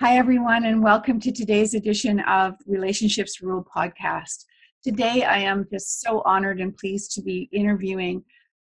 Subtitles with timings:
[0.00, 4.46] Hi, everyone, and welcome to today's edition of Relationships Rule podcast.
[4.82, 8.24] Today, I am just so honored and pleased to be interviewing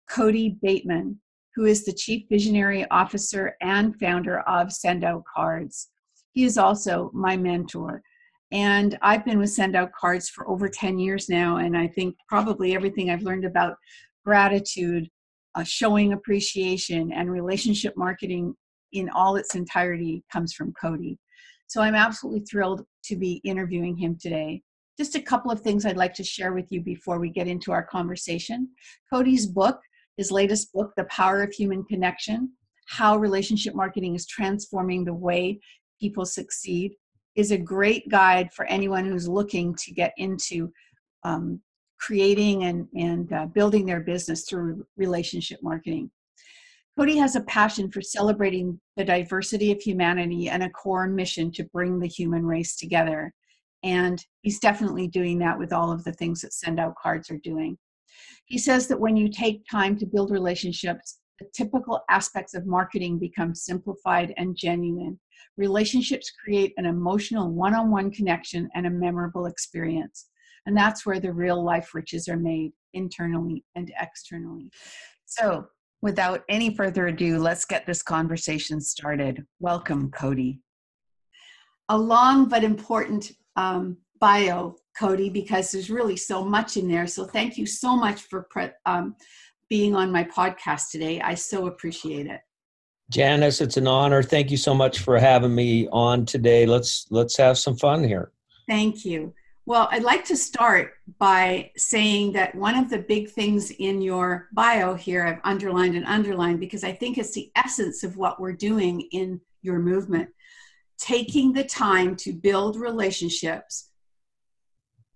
[0.10, 1.22] Cody Bateman
[1.56, 5.92] who is the Chief Visionary Officer and founder of Send Out Cards.
[6.34, 8.02] He is also my mentor.
[8.52, 11.56] And I've been with Send Out Cards for over 10 years now.
[11.56, 13.78] And I think probably everything I've learned about
[14.26, 15.08] gratitude,
[15.56, 18.56] uh, showing appreciation, and relationship marketing
[18.94, 21.18] in all its entirety comes from Cody.
[21.68, 24.62] So I'm absolutely thrilled to be interviewing him today.
[24.98, 27.72] Just a couple of things I'd like to share with you before we get into
[27.72, 28.70] our conversation.
[29.12, 29.80] Cody's book,
[30.18, 32.52] his latest book, The Power of Human Connection
[32.88, 35.60] How Relationship Marketing is Transforming the Way
[36.00, 36.94] People Succeed,
[37.36, 40.72] is a great guide for anyone who's looking to get into
[41.24, 41.60] um,
[42.00, 46.12] creating and, and uh, building their business through relationship marketing.
[46.98, 51.64] Cody has a passion for celebrating the diversity of humanity and a core mission to
[51.66, 53.34] bring the human race together.
[53.84, 57.40] And he's definitely doing that with all of the things that Send Out Cards are
[57.40, 57.78] doing.
[58.46, 63.18] He says that when you take time to build relationships, the typical aspects of marketing
[63.18, 65.20] become simplified and genuine.
[65.58, 70.30] Relationships create an emotional one on one connection and a memorable experience.
[70.68, 74.70] And that's where the real life riches are made internally and externally.
[75.26, 75.66] So,
[76.04, 79.46] without any further ado, let's get this conversation started.
[79.62, 80.60] Welcome, Cody.
[81.88, 87.08] A long but important um, bio Cody, because there's really so much in there.
[87.08, 89.16] So thank you so much for pre- um,
[89.70, 91.22] being on my podcast today.
[91.22, 92.42] I so appreciate it.
[93.10, 94.22] Janice, it's an honor.
[94.22, 96.66] Thank you so much for having me on today.
[96.66, 98.32] Let's let's have some fun here.
[98.68, 99.34] Thank you.
[99.66, 104.50] Well, I'd like to start by saying that one of the big things in your
[104.52, 108.52] bio here, I've underlined and underlined because I think it's the essence of what we're
[108.52, 110.30] doing in your movement.
[110.98, 113.90] Taking the time to build relationships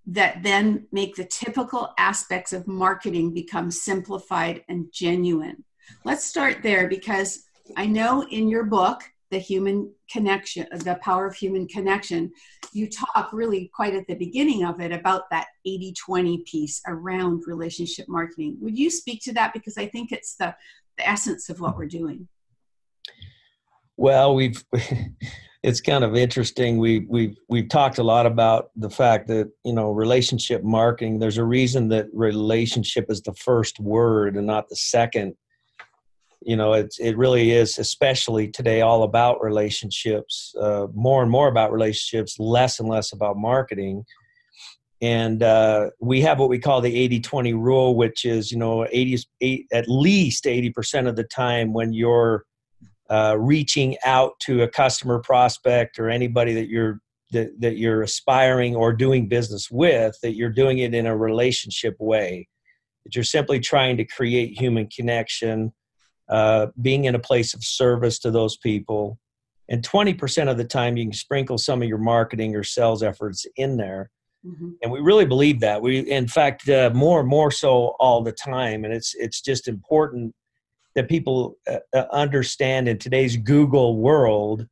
[0.05, 5.65] that then make the typical aspects of marketing become simplified and genuine.
[6.05, 7.43] Let's start there because
[7.75, 12.31] I know in your book, The Human Connection, The Power of Human Connection,
[12.73, 17.43] you talk really quite at the beginning of it about that 80 20 piece around
[17.45, 18.57] relationship marketing.
[18.61, 19.53] Would you speak to that?
[19.53, 20.55] Because I think it's the,
[20.97, 22.27] the essence of what we're doing.
[23.97, 24.63] Well, we've
[25.63, 26.77] it's kind of interesting.
[26.77, 31.19] We we've we've talked a lot about the fact that you know relationship marketing.
[31.19, 35.35] There's a reason that relationship is the first word and not the second.
[36.41, 40.53] You know, it's it really is, especially today, all about relationships.
[40.59, 44.05] Uh, more and more about relationships, less and less about marketing.
[45.01, 49.23] And uh, we have what we call the 80-20 rule, which is you know 80
[49.41, 52.45] eight, at least 80% of the time when you're
[53.09, 56.99] uh, reaching out to a customer prospect or anybody that you're
[57.31, 61.95] that, that you're aspiring or doing business with that you're doing it in a relationship
[61.99, 62.47] way
[63.03, 65.73] that you're simply trying to create human connection
[66.29, 69.19] uh, being in a place of service to those people
[69.69, 73.45] and 20% of the time you can sprinkle some of your marketing or sales efforts
[73.55, 74.09] in there
[74.45, 74.69] mm-hmm.
[74.81, 78.31] and we really believe that we in fact uh, more and more so all the
[78.31, 80.33] time and it's it's just important
[80.97, 84.65] that people uh, uh, understand in today's Google world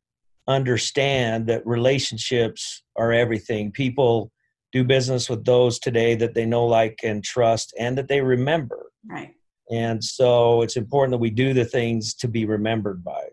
[0.48, 3.72] understand that relationships are everything.
[3.72, 4.32] People
[4.72, 8.92] do business with those today that they know, like, and trust, and that they remember.
[9.08, 9.36] Right.
[9.72, 13.30] And so it's important that we do the things to be remembered by.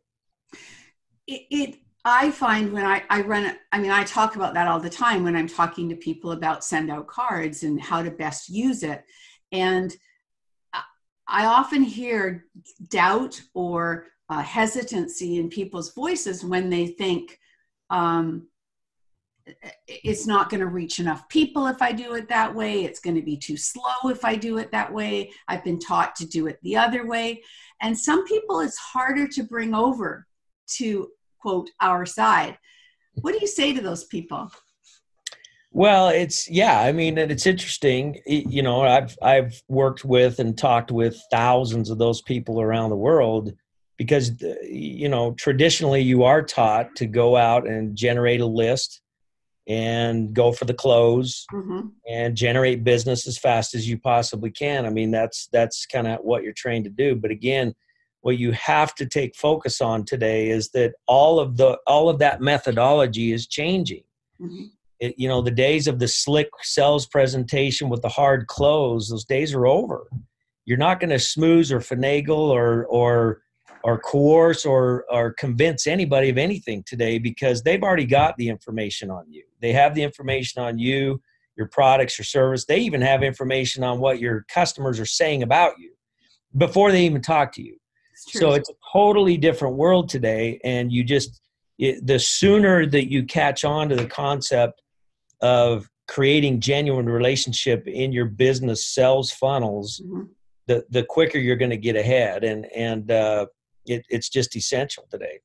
[1.27, 4.81] It, it I find when I, I run, I mean, I talk about that all
[4.81, 8.49] the time when I'm talking to people about send out cards and how to best
[8.49, 9.05] use it.
[9.53, 9.95] And
[11.29, 12.47] I often hear
[12.89, 17.39] doubt or uh, hesitancy in people's voices when they think
[17.91, 18.49] um,
[19.87, 22.85] it's not going to reach enough people if I do it that way.
[22.85, 25.33] It's going to be too slow if I do it that way.
[25.49, 27.43] I've been taught to do it the other way.
[27.81, 30.27] And some people it's harder to bring over
[30.75, 31.09] to
[31.39, 32.57] quote our side.
[33.15, 34.51] What do you say to those people?
[35.71, 36.81] Well, it's yeah.
[36.81, 38.21] I mean, it's interesting.
[38.27, 42.97] You know, I've I've worked with and talked with thousands of those people around the
[42.97, 43.55] world
[43.97, 49.02] because uh, you know traditionally you are taught to go out and generate a list
[49.69, 51.87] and go for the close mm-hmm.
[52.09, 56.19] and generate business as fast as you possibly can i mean that's that's kind of
[56.23, 57.73] what you're trained to do but again
[58.23, 62.19] what you have to take focus on today is that all of the all of
[62.19, 64.03] that methodology is changing
[64.41, 64.65] mm-hmm.
[64.99, 69.25] it, you know the days of the slick sales presentation with the hard close those
[69.25, 70.09] days are over
[70.65, 73.43] you're not going to smooth or finagle or or
[73.85, 79.11] or coerce or or convince anybody of anything today because they've already got the information
[79.11, 79.45] on you.
[79.61, 81.21] They have the information on you,
[81.57, 82.65] your products, your service.
[82.65, 85.93] They even have information on what your customers are saying about you
[86.57, 87.77] before they even talk to you.
[88.13, 91.41] It's so it's a totally different world today, and you just
[91.79, 94.83] it, the sooner that you catch on to the concept
[95.41, 100.01] of creating genuine relationship in your business sales funnels.
[100.05, 100.25] Mm-hmm
[100.67, 103.47] the the quicker you're going to get ahead and and uh,
[103.87, 105.41] it, it's just essential today.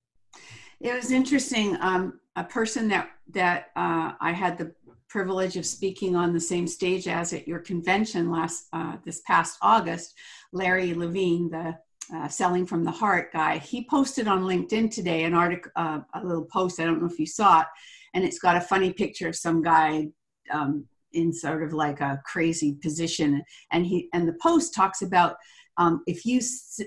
[0.80, 1.78] It was interesting.
[1.82, 4.74] Um, a person that that uh, I had the
[5.10, 9.58] privilege of speaking on the same stage as at your convention last uh, this past
[9.62, 10.14] August,
[10.52, 11.78] Larry Levine, the
[12.14, 16.24] uh, selling from the heart guy, he posted on LinkedIn today an article, uh, a
[16.24, 16.80] little post.
[16.80, 17.68] I don't know if you saw it,
[18.14, 20.08] and it's got a funny picture of some guy
[20.52, 23.42] um, in sort of like a crazy position,
[23.72, 25.36] and he and the post talks about
[25.78, 26.42] um, if you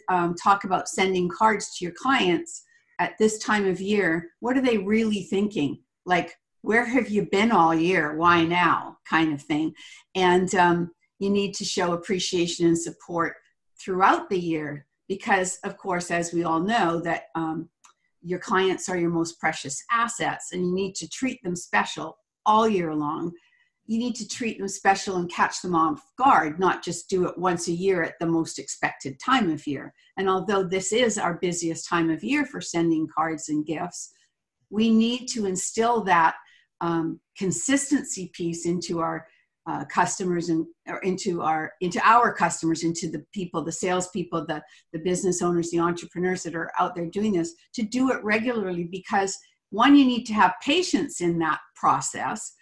[0.09, 2.65] um, talk about sending cards to your clients
[2.99, 5.79] at this time of year, what are they really thinking?
[6.05, 8.17] Like, where have you been all year?
[8.17, 8.99] Why now?
[9.09, 9.73] Kind of thing.
[10.15, 13.35] And um, you need to show appreciation and support
[13.83, 17.69] throughout the year because, of course, as we all know, that um,
[18.23, 22.69] your clients are your most precious assets and you need to treat them special all
[22.69, 23.33] year long
[23.91, 27.37] you need to treat them special and catch them off guard, not just do it
[27.37, 29.93] once a year at the most expected time of year.
[30.17, 34.13] And although this is our busiest time of year for sending cards and gifts,
[34.71, 36.37] we need to instill that
[36.81, 39.27] um, consistency piece into our
[39.67, 40.67] uh, customers and
[41.03, 45.81] into our into our customers, into the people, the salespeople, the the business owners, the
[45.81, 49.37] entrepreneurs that are out there doing this, to do it regularly because
[49.71, 52.55] one, you need to have patience in that process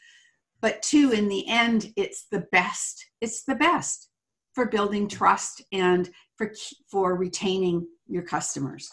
[0.61, 4.11] but two in the end it's the best it's the best
[4.55, 6.53] for building trust and for
[6.91, 8.91] for retaining your customers.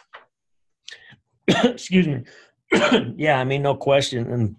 [1.47, 2.23] Excuse me.
[3.17, 4.55] Yeah i mean no question and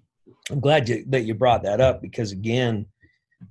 [0.50, 2.86] i'm glad you, that you brought that up because again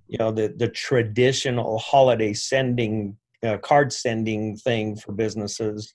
[0.08, 5.94] you know the the traditional holiday sending uh, card sending thing for businesses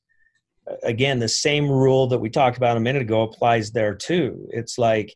[0.83, 4.47] again the same rule that we talked about a minute ago applies there too.
[4.51, 5.15] It's like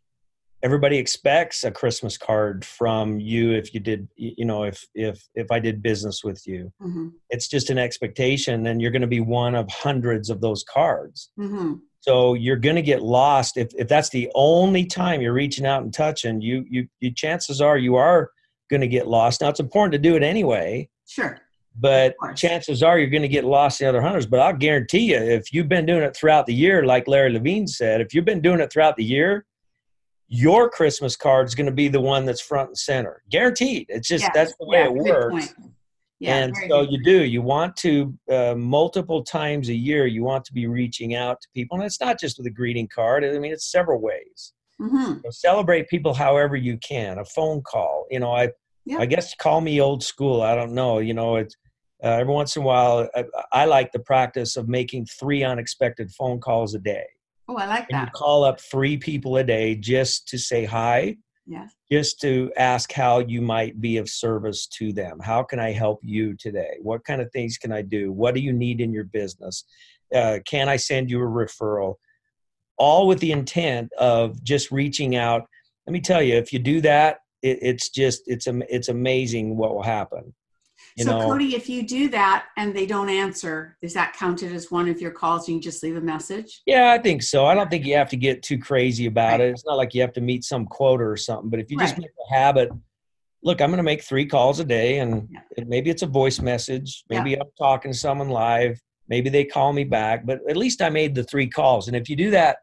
[0.65, 5.51] everybody expects a christmas card from you if you did you know if if if
[5.53, 6.73] i did business with you.
[6.83, 7.09] Mm-hmm.
[7.31, 11.31] it's just an expectation and you're going to be one of hundreds of those cards.
[11.39, 11.75] Mm-hmm.
[12.01, 13.57] so you're going to get lost.
[13.57, 17.61] If, if that's the only time you're reaching out and touching you you, you chances
[17.61, 18.31] are you are
[18.71, 19.43] going to get lost.
[19.43, 20.89] Now it's important to do it anyway.
[21.07, 21.39] Sure.
[21.79, 25.17] But chances are you're going to get lost in other hunters but i'll guarantee you
[25.17, 28.41] if you've been doing it throughout the year like larry levine said if you've been
[28.41, 29.45] doing it throughout the year
[30.35, 33.23] your Christmas card is going to be the one that's front and center.
[33.31, 33.87] Guaranteed.
[33.89, 35.55] It's just that's the way yeah, it works.
[36.19, 37.25] Yeah, and so you do.
[37.25, 40.07] You want to uh, multiple times a year.
[40.07, 42.89] You want to be reaching out to people, and it's not just with a greeting
[42.89, 43.25] card.
[43.25, 44.53] I mean, it's several ways.
[44.81, 45.21] Mm-hmm.
[45.25, 47.19] So celebrate people however you can.
[47.19, 48.07] A phone call.
[48.11, 48.51] You know, I
[48.85, 48.99] yeah.
[48.99, 50.43] I guess call me old school.
[50.43, 50.99] I don't know.
[50.99, 51.57] You know, it's
[52.03, 53.09] uh, every once in a while.
[53.15, 57.07] I, I like the practice of making three unexpected phone calls a day.
[57.49, 58.07] Oh, I like that.
[58.07, 61.17] You call up three people a day just to say hi.
[61.47, 61.75] Yes.
[61.93, 65.19] Just to ask how you might be of service to them.
[65.21, 66.77] How can I help you today?
[66.81, 68.13] What kind of things can I do?
[68.13, 69.65] What do you need in your business?
[70.15, 71.97] Uh, can I send you a referral?
[72.79, 75.43] All with the intent of just reaching out.
[75.87, 79.75] Let me tell you, if you do that, it, it's just it's it's amazing what
[79.75, 80.35] will happen.
[80.97, 84.53] You so, know, Cody, if you do that and they don't answer, is that counted
[84.53, 85.49] as one of your calls?
[85.49, 86.63] And you just leave a message?
[86.67, 87.47] Yeah, I think so.
[87.47, 89.41] I don't think you have to get too crazy about right.
[89.41, 89.51] it.
[89.51, 91.51] It's not like you have to meet some quota or something.
[91.51, 91.87] But if you right.
[91.87, 92.71] just make a habit,
[93.43, 95.65] look, I'm going to make three calls a day, and yeah.
[95.67, 97.03] maybe it's a voice message.
[97.11, 97.39] Maybe yeah.
[97.41, 98.81] I'm talking to someone live.
[99.09, 100.25] Maybe they call me back.
[100.25, 101.89] But at least I made the three calls.
[101.89, 102.59] And if you do that,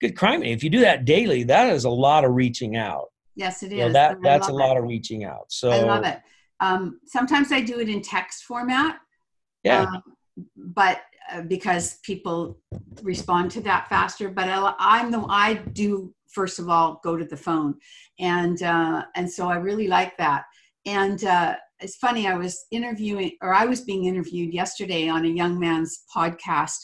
[0.00, 0.44] good crime.
[0.44, 3.06] If you do that daily, that is a lot of reaching out.
[3.34, 3.78] Yes, it is.
[3.78, 4.54] You know, that that's a it.
[4.54, 5.46] lot of reaching out.
[5.48, 6.20] So I love it.
[6.60, 8.98] Um, sometimes I do it in text format.
[9.62, 9.82] Yeah.
[9.82, 10.02] Um,
[10.56, 12.58] but uh, because people
[13.02, 17.24] respond to that faster, but I, am the I do first of all go to
[17.24, 17.74] the phone,
[18.18, 20.44] and uh, and so I really like that.
[20.86, 25.28] And uh, it's funny, I was interviewing or I was being interviewed yesterday on a
[25.28, 26.78] young man's podcast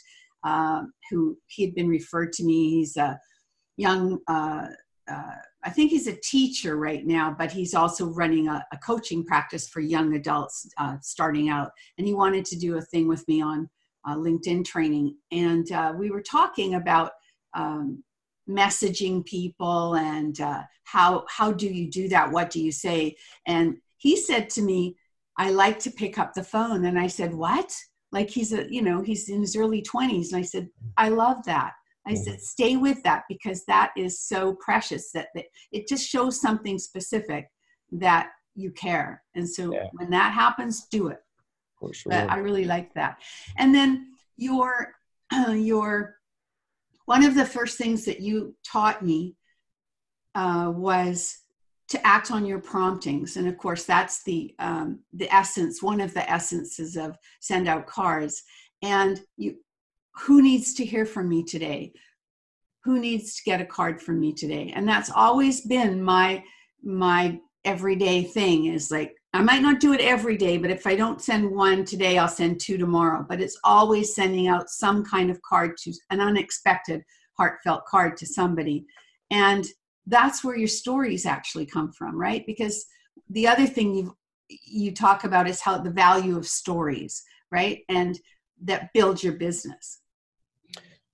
[0.44, 2.70] uh, who he had been referred to me.
[2.70, 3.18] He's a
[3.76, 4.66] young, uh,
[5.10, 9.24] uh, I think he's a teacher right now, but he's also running a, a coaching
[9.24, 11.70] practice for young adults uh, starting out.
[11.98, 13.68] And he wanted to do a thing with me on
[14.06, 15.16] uh, LinkedIn training.
[15.32, 17.12] And uh, we were talking about
[17.54, 18.02] um,
[18.48, 22.30] messaging people and uh, how how do you do that?
[22.30, 23.16] What do you say?
[23.46, 24.96] And he said to me,
[25.36, 27.74] "I like to pick up the phone." And I said, "What?"
[28.12, 30.32] Like he's a you know he's in his early twenties.
[30.32, 31.72] And I said, "I love that."
[32.06, 36.40] I said, stay with that because that is so precious that, that it just shows
[36.40, 37.48] something specific
[37.92, 39.22] that you care.
[39.34, 39.86] And so yeah.
[39.92, 41.18] when that happens, do it.
[41.92, 42.10] Sure.
[42.10, 43.18] But I really like that.
[43.56, 44.92] And then your
[45.32, 46.16] uh, your
[47.06, 49.34] one of the first things that you taught me
[50.34, 51.38] uh, was
[51.88, 56.14] to act on your promptings, and of course that's the um, the essence, one of
[56.14, 58.42] the essences of send out cards.
[58.82, 59.56] And you
[60.20, 61.92] who needs to hear from me today?
[62.84, 64.72] Who needs to get a card from me today?
[64.74, 66.44] And that's always been my
[66.82, 70.96] my everyday thing is like i might not do it every day but if i
[70.96, 73.24] don't send one today i'll send two tomorrow.
[73.28, 77.02] But it's always sending out some kind of card to an unexpected
[77.36, 78.86] heartfelt card to somebody.
[79.30, 79.66] And
[80.06, 82.44] that's where your stories actually come from right?
[82.46, 82.86] Because
[83.28, 84.16] the other thing you
[84.48, 87.22] you talk about is how the value of stories
[87.52, 87.80] right?
[87.88, 88.18] And
[88.62, 89.99] that builds your business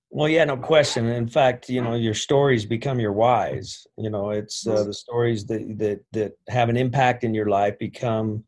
[0.09, 1.05] well, yeah, no question.
[1.07, 3.85] In fact, you know, your stories become your whys.
[3.97, 7.77] You know, it's uh, the stories that that that have an impact in your life
[7.77, 8.43] become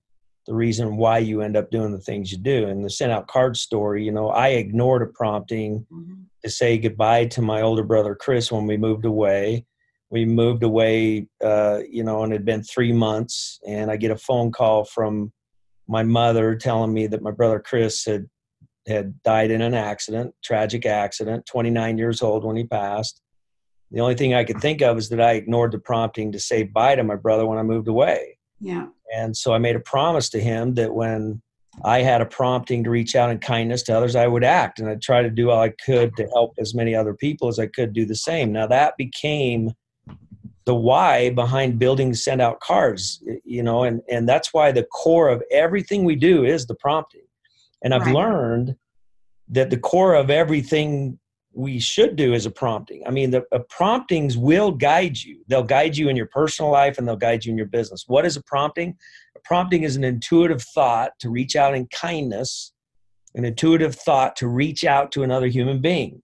[0.48, 2.68] the reason why you end up doing the things you do.
[2.68, 6.14] And the sent out card story, you know, I ignored a prompting mm-hmm.
[6.44, 9.66] to say goodbye to my older brother Chris when we moved away.
[10.10, 14.10] We moved away, uh, you know, and it had been three months, and I get
[14.10, 15.32] a phone call from
[15.88, 18.28] my mother telling me that my brother Chris had
[18.90, 23.22] had died in an accident, tragic accident, 29 years old when he passed.
[23.92, 26.64] The only thing I could think of is that I ignored the prompting to say
[26.64, 28.38] bye to my brother when I moved away.
[28.60, 28.88] Yeah.
[29.16, 31.42] And so I made a promise to him that when
[31.84, 34.90] I had a prompting to reach out in kindness to others, I would act and
[34.90, 37.68] I'd try to do all I could to help as many other people as I
[37.68, 38.52] could do the same.
[38.52, 39.72] Now that became
[40.66, 45.30] the why behind building send out cards, you know, and, and that's why the core
[45.30, 47.22] of everything we do is the prompting.
[47.84, 48.16] And I've right.
[48.16, 48.76] learned
[49.50, 51.20] that the core of everything
[51.54, 53.06] we should do is a prompting.
[53.08, 55.44] I mean, the uh, promptings will guide you.
[55.48, 58.06] They'll guide you in your personal life and they'll guide you in your business.
[58.08, 58.96] What is a prompting?
[59.36, 62.74] A prompting is an intuitive thought to reach out in kindness,
[63.34, 66.22] an intuitive thought to reach out to another human being.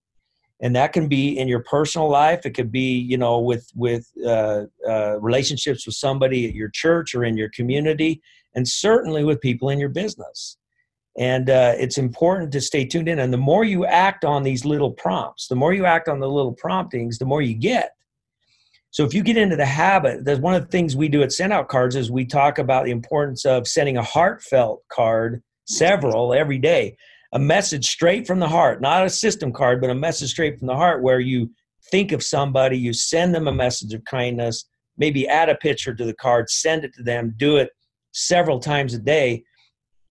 [0.61, 2.45] And that can be in your personal life.
[2.45, 7.13] It could be, you know, with with uh, uh, relationships with somebody at your church
[7.13, 8.21] or in your community,
[8.55, 10.57] and certainly with people in your business
[11.17, 13.19] and uh, it's important to stay tuned in.
[13.19, 16.29] And the more you act on these little prompts the more you act on the
[16.29, 17.91] little promptings the more you get.
[18.91, 21.31] So if you get into the habit there's one of the things we do at
[21.31, 26.33] send out cards is we talk about the importance of sending a heartfelt card several
[26.33, 26.97] every day.
[27.33, 30.67] A message straight from the heart not a system card but a message straight from
[30.67, 31.49] the heart where you
[31.91, 34.65] think of somebody you send them a message of kindness
[34.97, 37.69] maybe add a picture to the card send it to them do it
[38.13, 39.43] several times a day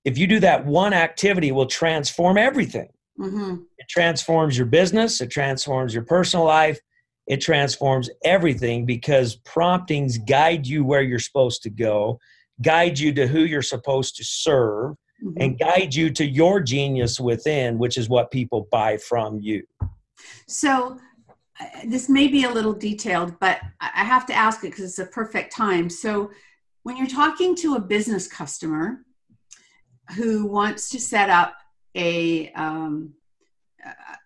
[0.04, 3.56] if you do that one activity will transform everything mm-hmm.
[3.78, 6.78] it transforms your business it transforms your personal life
[7.26, 12.18] it transforms everything because promptings guide you where you're supposed to go
[12.62, 14.92] guide you to who you're supposed to serve
[15.22, 15.40] mm-hmm.
[15.40, 19.62] and guide you to your genius within which is what people buy from you
[20.46, 20.98] so
[21.60, 24.98] uh, this may be a little detailed but i have to ask it because it's
[24.98, 26.30] a perfect time so
[26.82, 29.04] when you're talking to a business customer
[30.16, 31.56] who wants to set up
[31.94, 33.14] a um,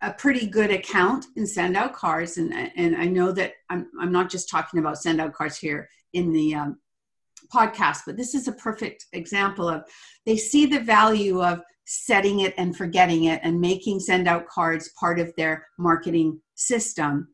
[0.03, 2.39] a pretty good account and send out cards.
[2.39, 5.89] And and I know that I'm I'm not just talking about send out cards here
[6.13, 6.79] in the um,
[7.53, 9.83] podcast but this is a perfect example of
[10.27, 14.91] they see the value of setting it and forgetting it and making send out cards
[15.01, 17.29] part of their marketing system.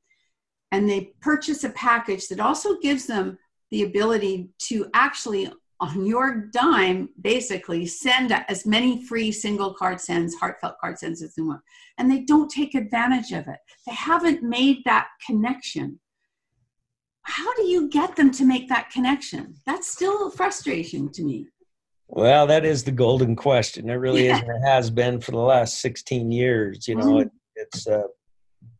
[0.70, 3.36] And they purchase a package that also gives them
[3.72, 5.52] the ability to actually
[5.85, 11.35] on your dime, basically send as many free single card sends, heartfelt card sends as
[11.35, 11.61] they want.
[11.99, 13.59] And they don't take advantage of it.
[13.87, 16.00] They haven't made that connection.
[17.23, 19.55] How do you get them to make that connection?
[19.67, 21.47] That's still frustration to me.
[22.09, 23.88] Well, that is the golden question.
[23.88, 24.37] It really yeah.
[24.37, 26.87] is, and it has been for the last 16 years.
[26.87, 27.21] You know, mm-hmm.
[27.23, 28.03] it, it's uh,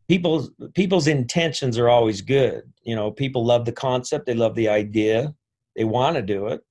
[0.07, 2.71] people's people's intentions are always good.
[2.83, 5.33] You know, people love the concept, they love the idea,
[5.75, 6.61] they want to do it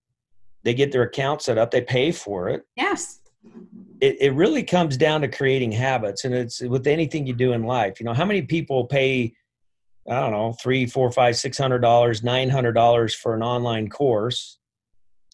[0.64, 2.62] they get their account set up, they pay for it.
[2.76, 3.21] Yes.
[4.00, 7.62] it, it really comes down to creating habits and it's with anything you do in
[7.62, 9.35] life you know how many people pay
[10.11, 13.88] i don't know three four five six hundred dollars nine hundred dollars for an online
[13.90, 14.59] course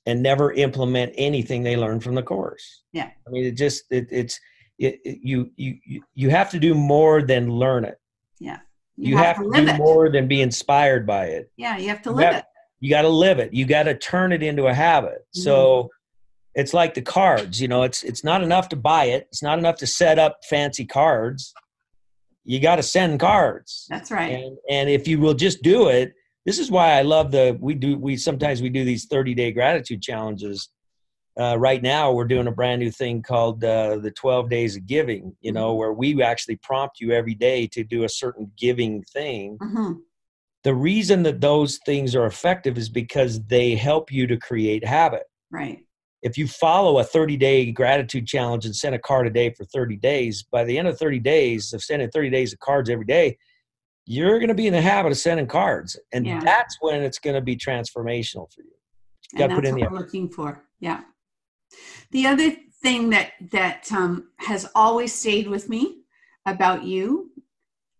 [0.06, 3.10] and never implement anything they learn from the course Yeah.
[3.26, 4.38] i mean it just it, it's
[4.78, 7.98] it, it- you you you- you have to do more than learn it
[8.40, 8.58] Yeah,
[8.96, 9.78] you, have, to, live do it.
[9.78, 12.44] more than be inspired by it Yeah, you have to You live have- it.
[12.80, 13.52] You got to live it.
[13.52, 15.26] You got to turn it into a habit.
[15.36, 15.42] Mm-hmm.
[15.42, 15.90] so
[16.56, 19.26] it's like the cards you know it's it's not enough to buy it.
[19.28, 21.54] It's not enough to set up fancy cards.
[22.44, 23.86] You got to send cards.
[23.88, 24.32] That's right.
[24.32, 26.14] and and if you will just do it
[26.46, 29.52] this is why i love the we do we sometimes we do these 30 day
[29.52, 30.70] gratitude challenges.
[31.38, 34.84] Uh, right now we're doing a brand new thing called uh, the 12 days of
[34.86, 39.02] giving you know where we actually prompt you every day to do a certain giving
[39.04, 39.56] thing.
[39.62, 39.92] Hmm
[40.64, 45.22] the reason that those things are effective is because they help you to create habit
[45.50, 45.84] Right.
[46.22, 49.64] if you follow a 30 day gratitude challenge and send a card a day for
[49.64, 53.06] 30 days, by the end of 30 days of sending 30 days of cards every
[53.06, 53.36] day,
[54.06, 55.98] you're going to be in the habit of sending cards.
[56.12, 56.40] And Yeah.
[56.44, 58.72] that's when it's going to be transformational for you.
[59.32, 60.64] and gotta that's put in what the looking for.
[60.80, 61.02] Yeah.
[62.10, 62.50] The other
[62.82, 66.02] thing that that um, has always stayed with me
[66.46, 67.30] about you,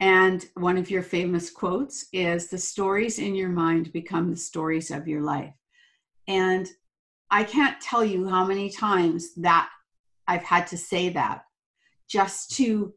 [0.00, 4.90] and one of your famous quotes is, "The stories in your mind become the stories
[4.90, 5.54] of your life."
[6.26, 6.68] And
[7.30, 9.70] I can't tell you how many times that
[10.26, 11.44] I've had to say that
[12.08, 12.94] just to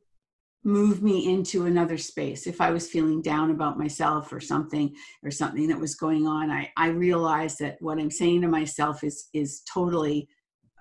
[0.64, 2.48] move me into another space.
[2.48, 6.50] If I was feeling down about myself or something, or something that was going on,
[6.50, 10.30] I, I realized that what I'm saying to myself is is totally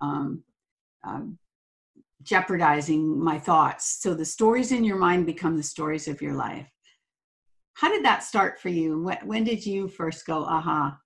[0.00, 0.44] um,
[1.04, 1.38] um,
[2.22, 3.98] jeopardizing my thoughts.
[4.00, 6.68] So the stories in your mind become the stories of your life.
[7.74, 9.02] How did that start for you?
[9.02, 10.98] When, when did you first go, aha?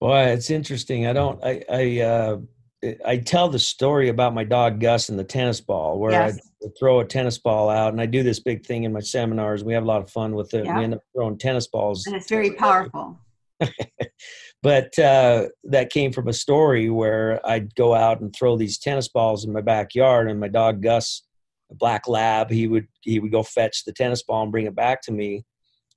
[0.00, 1.06] Boy, it's interesting.
[1.06, 2.36] I don't, I, I, uh,
[3.04, 6.38] I tell the story about my dog Gus and the tennis ball, where Yes.
[6.62, 9.64] I throw a tennis ball out, and I do this big thing in my seminars.
[9.64, 10.64] We have a lot of fun with it.
[10.64, 10.78] Yeah.
[10.78, 13.18] We end up throwing tennis balls And it's very powerful.
[14.62, 19.08] but uh, that came from a story where I'd go out and throw these tennis
[19.08, 21.22] balls in my backyard, and my dog Gus,
[21.70, 24.74] a black lab, he would he would go fetch the tennis ball and bring it
[24.74, 25.44] back to me,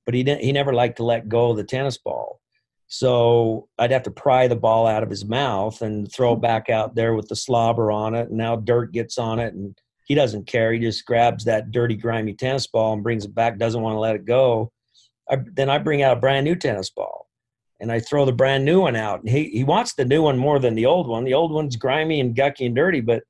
[0.04, 0.42] but he didn't.
[0.42, 2.40] He never liked to let go of the tennis ball,
[2.86, 6.70] so I'd have to pry the ball out of his mouth and throw it back
[6.70, 10.14] out there with the slobber on it, and now dirt gets on it, and he
[10.14, 10.72] doesn't care.
[10.72, 13.58] He just grabs that dirty, grimy tennis ball and brings it back.
[13.58, 14.72] Doesn't want to let it go.
[15.30, 17.27] I, then I bring out a brand new tennis ball
[17.80, 19.20] and I throw the brand new one out.
[19.20, 21.24] And he, he wants the new one more than the old one.
[21.24, 23.22] The old one's grimy and gucky and dirty, but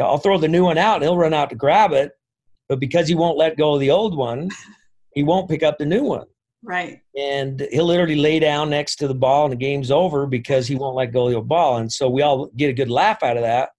[0.00, 2.12] I'll throw the new one out and he'll run out to grab it.
[2.68, 4.50] But because he won't let go of the old one,
[5.14, 6.26] he won't pick up the new one.
[6.62, 7.00] Right.
[7.16, 10.76] And he'll literally lay down next to the ball and the game's over because he
[10.76, 11.76] won't let go of the old ball.
[11.76, 13.70] And so we all get a good laugh out of that.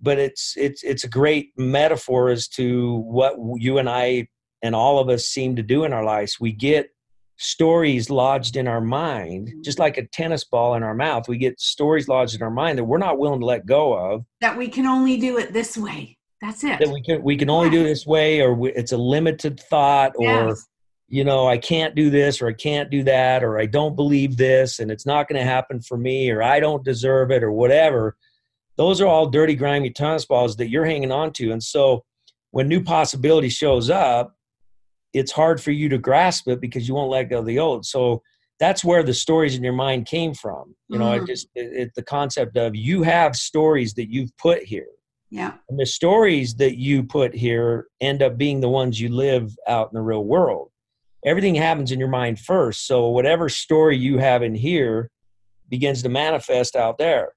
[0.00, 4.28] But it's it's it's a great metaphor as to what you and I
[4.62, 6.38] and all of us seem to do in our lives.
[6.40, 6.91] We get
[7.42, 9.62] stories lodged in our mind, mm-hmm.
[9.62, 11.28] just like a tennis ball in our mouth.
[11.28, 14.24] We get stories lodged in our mind that we're not willing to let go of.
[14.40, 16.18] That we can only do it this way.
[16.40, 16.78] That's it.
[16.80, 19.60] That we can we can only do it this way, or we, it's a limited
[19.60, 20.66] thought, or Yes.
[21.08, 24.36] you know I can't do this, or I can't do that, or I don't believe
[24.36, 27.52] this, and it's not going to happen for me, or I don't deserve it, or
[27.52, 28.16] whatever.
[28.76, 32.04] Those are all dirty, grimy tennis balls that you're hanging on to, and so
[32.50, 34.34] when new possibility shows up,
[35.12, 37.84] it's hard for you to grasp it because you won't let go of the old.
[37.84, 38.22] So
[38.58, 40.74] that's where the stories in your mind came from.
[40.88, 41.22] You know, Mhm.
[41.22, 44.88] it just it, it, the concept of you have stories that you've put here,
[45.30, 45.54] Yeah.
[45.68, 49.88] and the stories that you put here end up being the ones you live out
[49.90, 50.70] in the real world.
[51.24, 52.86] Everything happens in your mind first.
[52.86, 55.10] So whatever story you have in here
[55.68, 57.32] begins to manifest out there.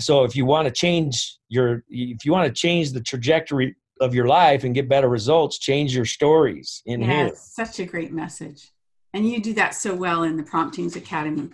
[0.00, 4.14] So if you want to change your if you want to change the trajectory of
[4.14, 7.32] your life and get better results, change your stories in yeah, here.
[7.36, 8.70] such a great message.
[9.14, 11.50] And you do that so well in the Promptings Academy.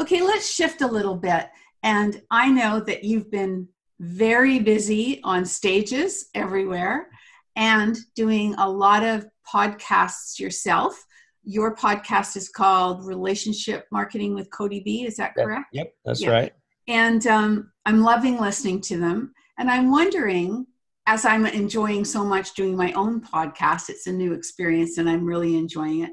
[0.00, 1.48] Okay, let's shift a little bit.
[1.82, 3.68] And I know that you've been
[4.00, 7.08] very busy on stages everywhere
[7.56, 11.04] and doing a lot of podcasts yourself.
[11.44, 15.04] Your podcast is called Relationship Marketing with Cody B.
[15.04, 15.66] Is that Yep, correct?
[15.72, 16.30] Yep, that's Yeah.
[16.30, 16.52] right.
[16.88, 19.32] and um, I'm loving listening to them.
[19.58, 20.66] And I'm wondering,
[21.06, 25.24] as I'm enjoying so much doing my own podcast, it's a new experience, and I'm
[25.24, 26.10] really enjoying it.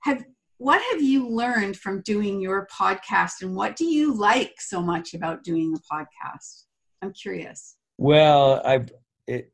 [0.00, 0.24] Have
[0.58, 5.14] what have you learned from doing your podcast, and what do you like so much
[5.14, 6.64] about doing the podcast?
[7.02, 7.76] I'm curious.
[7.98, 8.90] Well, I've
[9.26, 9.52] it,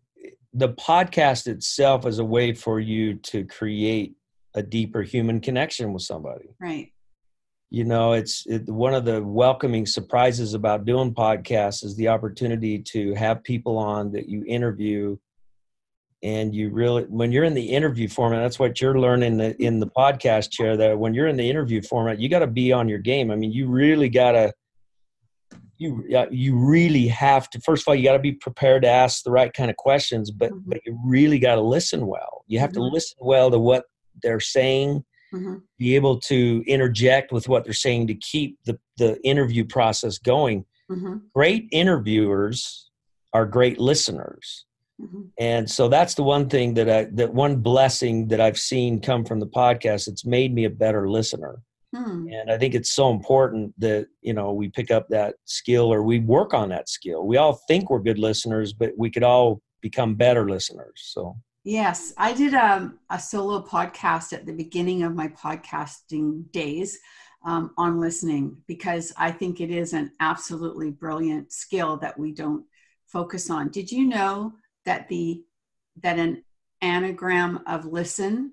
[0.55, 4.15] the podcast itself is a way for you to create
[4.55, 6.55] a deeper human connection with somebody.
[6.61, 6.93] Right.
[7.73, 12.79] You know it's it, one of the welcoming surprises about doing podcasts is the opportunity
[12.79, 15.17] to have people on that you interview
[16.23, 19.87] and you really when you're in the interview format that's what you're learning in the
[19.87, 22.99] podcast chair that when you're in the interview format you got to be on your
[22.99, 24.53] game i mean you really got to
[25.79, 29.25] you you really have to first of all you got to be prepared to ask
[29.25, 30.71] the right kind of questions but mm-hmm.
[30.71, 32.83] but you really got to listen well you have mm-hmm.
[32.83, 33.85] to listen well to what
[34.23, 35.03] they're saying
[35.33, 35.57] mm-hmm.
[35.79, 40.65] be able to interject with what they're saying to keep the, the interview process going.
[40.91, 41.17] Mm-hmm.
[41.35, 42.91] Great interviewers
[43.33, 44.67] are great listeners.
[45.01, 45.23] Mm-hmm.
[45.39, 49.25] And so that's the one thing that I, that one blessing that I've seen come
[49.25, 50.07] from the podcast.
[50.09, 51.61] It's made me a better listener.
[51.95, 52.27] Hmm.
[52.33, 56.03] And I think it's so important that, you know, we pick up that skill or
[56.03, 57.27] we work on that skill.
[57.27, 60.95] We all think we're good listeners, but we could all become better listeners.
[60.97, 66.51] So Yes, I did a, um, a solo podcast at the beginning of my podcasting
[66.51, 66.99] days
[67.45, 72.65] um, on listening because I think it is an absolutely brilliant skill that we don't
[73.07, 73.69] focus on.
[73.69, 74.55] Did you know
[74.87, 75.43] that the
[76.03, 76.43] that an
[76.81, 78.53] anagram of listen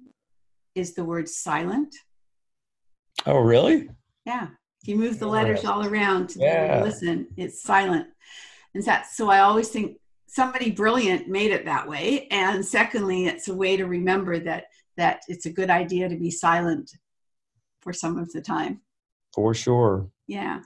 [0.76, 1.95] is the word silent?
[3.26, 3.89] Oh, really?
[4.26, 4.50] Yeah.
[4.82, 6.84] If you move the letters all around to yeah.
[6.84, 8.08] listen, it's silent.
[8.76, 9.98] And that so I always think
[10.30, 12.28] somebody brilliant made it that way.
[12.30, 14.65] And secondly it's a way to remember that
[14.96, 16.92] that it's a good idea to be silent
[17.82, 18.82] for some of the time.
[19.34, 20.10] For sure.
[20.28, 20.60] Yeah.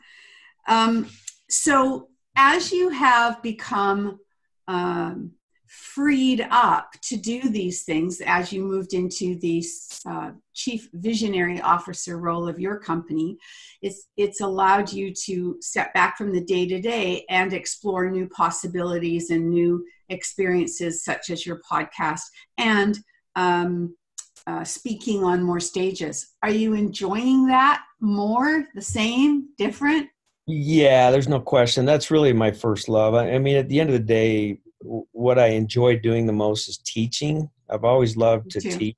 [0.67, 1.07] Um,
[1.49, 4.19] so as you have become
[4.67, 5.31] um,
[5.73, 9.63] freed up to do these things as you moved into the
[10.05, 13.37] uh, chief visionary officer role of your company.
[13.81, 18.29] It's it's allowed you to step back from the day to day and explore new
[18.29, 22.21] possibilities and new experiences such as your podcast
[22.59, 22.99] and
[23.35, 23.95] um,
[24.45, 26.35] uh, speaking on more stages.
[26.43, 30.07] Are you enjoying that more the same different?
[30.45, 31.85] Yeah there's no question.
[31.85, 33.15] That's really my first love.
[33.15, 36.67] I, I mean at the end of the day what I enjoy doing the most
[36.67, 37.49] is teaching.
[37.69, 38.95] I've always loved to teach.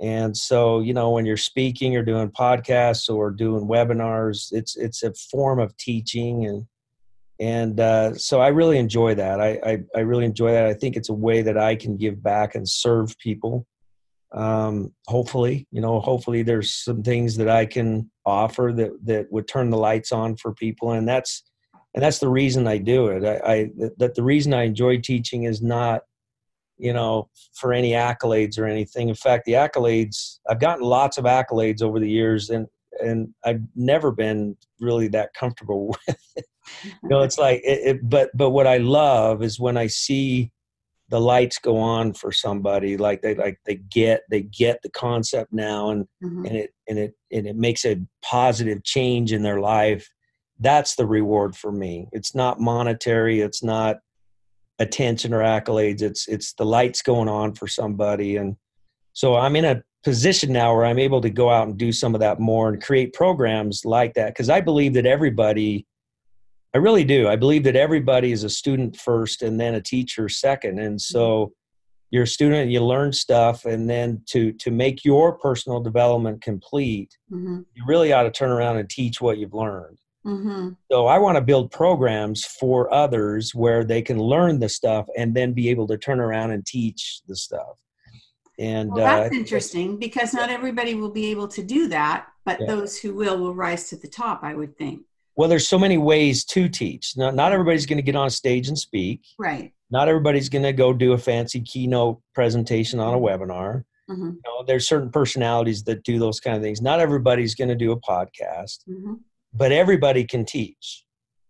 [0.00, 5.02] And so, you know, when you're speaking or doing podcasts or doing webinars, it's it's
[5.02, 6.66] a form of teaching and
[7.40, 9.40] and uh, so I really enjoy that.
[9.40, 10.66] I, I, I really enjoy that.
[10.66, 13.66] I think it's a way that I can give back and serve people.
[14.32, 19.48] Um, hopefully, you know, hopefully there's some things that I can offer that that would
[19.48, 21.44] turn the lights on for people, and that's
[21.94, 23.24] and that's the reason I do it.
[23.24, 26.02] I, I that the reason I enjoy teaching is not,
[26.76, 29.08] you know, for any accolades or anything.
[29.08, 32.66] In fact, the accolades I've gotten lots of accolades over the years, and
[33.00, 36.46] and I've never been really that comfortable with it.
[37.02, 40.50] You know, it's like it, it, but but what I love is when I see
[41.10, 45.52] the lights go on for somebody like they like they get they get the concept
[45.52, 46.46] now and mm-hmm.
[46.46, 50.08] and it and it and it makes a positive change in their life
[50.60, 52.08] that's the reward for me.
[52.12, 53.96] It's not monetary it's not
[54.80, 58.36] attention or accolades it's it's the lights going on for somebody.
[58.36, 58.56] And
[59.12, 62.14] so i'm in a position now where i'm able to go out and do some
[62.14, 65.86] of that more and create programs like that because i believe that everybody
[66.74, 67.28] i really do.
[67.28, 70.80] I believe that everybody is a student first and then a teacher second.
[70.80, 71.52] And so
[72.10, 76.42] you're a student and you learn stuff and then to to make your personal development
[76.42, 77.60] complete mm-hmm.
[77.74, 80.70] you really ought to turn around and teach what you've learned Mm-hmm.
[80.90, 85.34] So I want to build programs for others where they can learn the stuff and
[85.34, 87.78] then be able to turn around and teach the stuff.
[88.58, 92.60] And well, that's uh, interesting because not everybody will be able to do that, but
[92.60, 92.66] yeah.
[92.66, 95.02] those who will will rise to the top, I would think.
[95.36, 97.16] Well, there's so many ways to teach.
[97.16, 99.22] Not, not everybody's going to get on stage and speak.
[99.38, 99.72] Right.
[99.90, 103.84] Not everybody's going to go do a fancy keynote presentation on a webinar.
[104.08, 104.22] Mm-hmm.
[104.22, 106.80] You know, there's certain personalities that do those kind of things.
[106.80, 108.84] Not everybody's going to do a podcast.
[108.88, 109.14] Mm-hmm
[109.54, 111.04] but everybody can teach.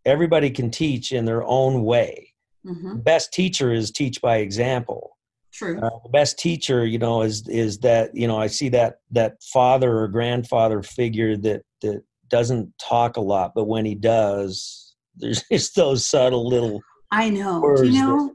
[0.04, 2.30] Everybody can teach in their own way.
[2.66, 2.96] Mm-hmm.
[2.96, 5.18] the best teacher is teach by example.
[5.52, 5.78] True.
[5.78, 9.34] Uh, the best teacher you know is is that you know i see that that
[9.42, 15.44] father or grandfather figure that that doesn't talk a lot but when he does there's
[15.52, 16.80] just those subtle little
[17.12, 17.76] i know.
[17.76, 18.34] Do you know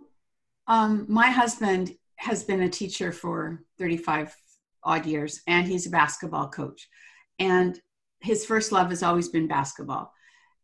[0.67, 4.35] that, um, my husband has been a teacher for 35
[4.83, 6.87] odd years and he's a basketball coach.
[7.39, 7.79] And
[8.21, 10.13] his first love has always been basketball.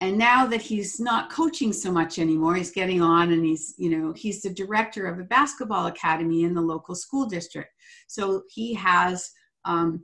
[0.01, 3.89] And now that he's not coaching so much anymore he's getting on and he's you
[3.89, 7.71] know he's the director of a basketball academy in the local school district.
[8.07, 9.31] So he has
[9.63, 10.03] um,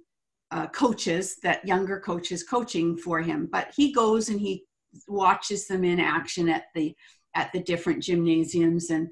[0.52, 4.66] uh, coaches that younger coaches coaching for him but he goes and he
[5.08, 6.96] watches them in action at the
[7.36, 9.08] at the different gymnasiums and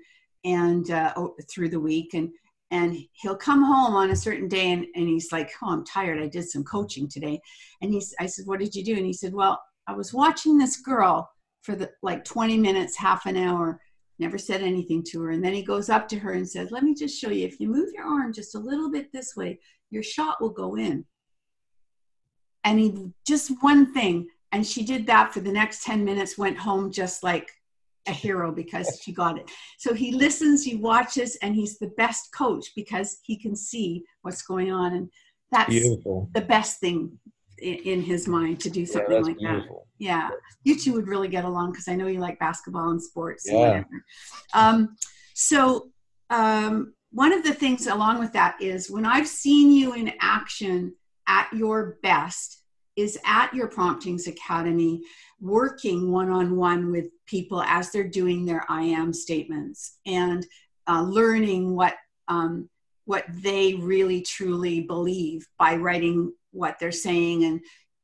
[0.45, 1.13] and uh,
[1.49, 2.13] through the week.
[2.13, 2.29] And
[2.71, 6.21] and he'll come home on a certain day and, and he's like oh i'm tired.
[6.21, 7.39] I did some coaching today.
[7.81, 8.95] And he's i said what did you do?
[8.95, 11.29] And he said well i was watching this girl
[11.61, 13.79] for the like 20 minutes half an hour
[14.17, 15.31] never said anything to her.
[15.31, 17.45] And then he goes up to her and says let me just show you.
[17.45, 19.59] If you move your arm just a little bit this way
[19.91, 21.05] your shot will go in
[22.63, 26.57] and he just one thing and she did that for the next 10 minutes went
[26.57, 27.51] home just like
[28.09, 29.49] a hero because she got it.
[29.77, 34.41] So he listens, he watches, and he's the best coach because he can see what's
[34.41, 34.93] going on.
[34.93, 35.09] And
[35.51, 36.29] that's Beautiful.
[36.33, 37.17] the best thing
[37.59, 39.87] in, in, his mind to do something yeah, like beautiful.
[39.99, 40.05] that.
[40.05, 40.29] Yeah.
[40.63, 43.45] You two would really get along because I know you like basketball and sports.
[43.47, 43.83] Yeah.
[44.53, 44.95] um,
[45.33, 45.89] so,
[46.29, 50.93] um, one of the things along with that is when I've seen you in action
[51.27, 52.58] at your best
[52.99, 55.01] is at your Promptings Academy
[55.39, 60.45] working one on one with people as they're doing their I am statements and
[60.87, 61.95] uh, learning what
[62.27, 62.69] um,
[63.05, 67.59] what they really truly believe by writing what they're saying and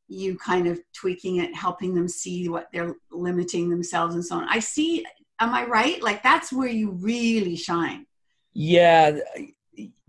[0.07, 4.47] you kind of tweaking it, helping them see what they're limiting themselves and so on.
[4.49, 5.05] I see.
[5.39, 6.01] Am I right?
[6.01, 8.05] Like that's where you really shine.
[8.53, 9.17] Yeah,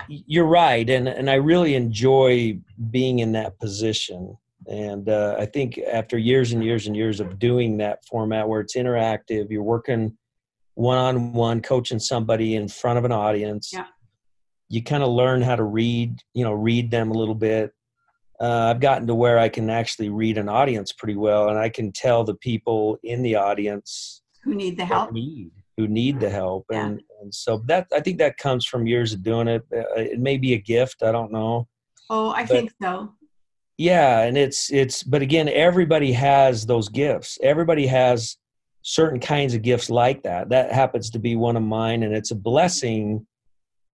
[0.07, 2.59] you're right, and and I really enjoy
[2.91, 4.37] being in that position.
[4.67, 8.61] And uh, I think after years and years and years of doing that format where
[8.61, 10.17] it's interactive, you're working
[10.75, 13.71] one on one, coaching somebody in front of an audience.
[13.73, 13.87] Yeah.
[14.69, 17.73] You kind of learn how to read, you know, read them a little bit.
[18.41, 21.69] Uh, I've gotten to where I can actually read an audience pretty well, and I
[21.69, 25.13] can tell the people in the audience who need the help.
[25.13, 26.87] Need who need the help, yeah.
[26.87, 29.63] and, and so that I think that comes from years of doing it.
[29.75, 31.69] Uh, it may be a gift, I don't know.
[32.11, 33.15] Oh, I but, think so
[33.79, 37.39] yeah and it's it's but again everybody has those gifts.
[37.43, 38.37] Everybody has
[38.83, 40.49] certain kinds of gifts like that.
[40.49, 43.27] That happens to be one of mine and it's a blessing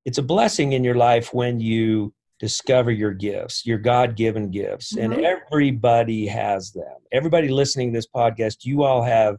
[0.04, 5.12] it's a blessing in your life when you discover your gifts your god-given gifts mm-hmm.
[5.12, 6.96] and everybody has them.
[7.12, 9.36] Everybody listening to this podcast you all have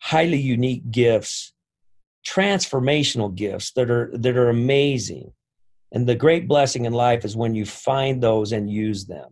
[0.00, 1.52] highly unique gifts
[2.26, 5.32] transformational gifts that are that are amazing.
[5.92, 9.30] And the great blessing in life is when you find those and use them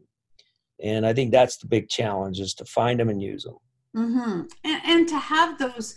[0.82, 3.56] and i think that's the big challenge is to find them and use them
[3.96, 4.42] mm-hmm.
[4.64, 5.94] and, and to have those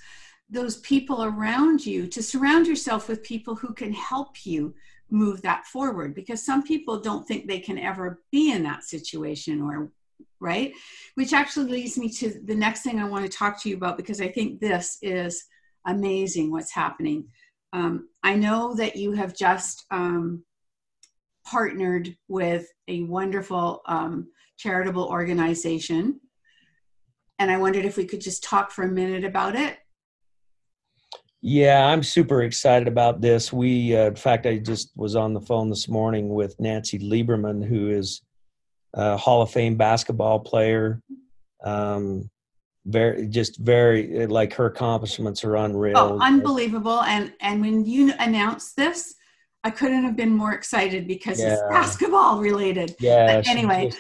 [0.49, 4.75] those people around you to surround yourself with people who can help you
[5.09, 9.61] move that forward because some people don't think they can ever be in that situation
[9.61, 9.91] or
[10.39, 10.73] right?
[11.15, 13.95] Which actually leads me to the next thing i want to talk to you about
[13.95, 15.45] because i think this is
[15.87, 17.27] amazing what's happening.
[17.73, 20.43] Um, i know that you have just um,
[21.45, 24.27] partnered with a wonderful um,
[24.61, 26.19] charitable organization.
[27.39, 29.77] And I wondered if we could just talk for a minute about it.
[31.41, 33.51] Yeah, I'm super excited about this.
[33.51, 37.65] We, uh, in fact, I just was on the phone this morning with Nancy Lieberman,
[37.65, 38.21] who is
[38.93, 41.01] a Hall of Fame basketball player.
[41.63, 42.29] Um,
[42.85, 45.97] very, just very like her accomplishments are unreal.
[45.97, 47.01] Oh, unbelievable!
[47.01, 49.15] And and when you announced this,
[49.63, 51.53] I couldn't have been more excited because yeah.
[51.53, 52.95] it's basketball related.
[52.99, 53.37] Yeah.
[53.37, 53.91] But anyway,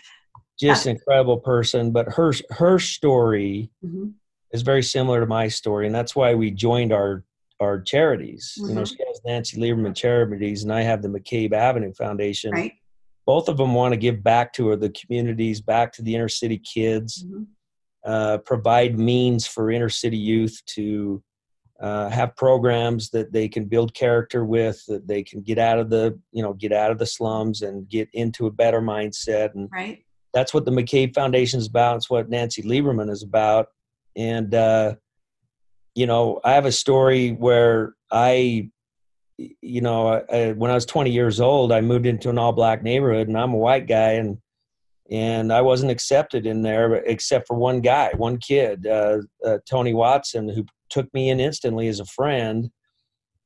[0.61, 1.91] just, just incredible person.
[1.91, 4.09] But her her story mm-hmm.
[4.51, 7.23] is very similar to my story, and that's why we joined our
[7.59, 8.53] our charities.
[8.57, 8.69] Mm-hmm.
[8.69, 8.95] You know, mm-hmm.
[8.95, 12.51] she has Nancy Lieberman Charities, and I have the McCabe Avenue Foundation.
[12.51, 12.73] Right.
[13.25, 16.57] Both of them want to give back to the communities, back to the inner city
[16.57, 17.43] kids, mm-hmm.
[18.05, 21.23] uh, provide means for inner city youth to
[21.79, 25.89] uh, have programs that they can build character with, that they can get out of
[25.89, 29.69] the you know get out of the slums and get into a better mindset and
[29.71, 31.97] right that's what the McCabe Foundation is about.
[31.97, 33.67] It's what Nancy Lieberman is about.
[34.15, 34.95] And, uh,
[35.95, 38.69] you know, I have a story where I,
[39.37, 42.83] you know, I, when I was 20 years old, I moved into an all black
[42.83, 44.37] neighborhood and I'm a white guy and,
[45.09, 49.93] and I wasn't accepted in there except for one guy, one kid, uh, uh, Tony
[49.93, 52.69] Watson, who took me in instantly as a friend.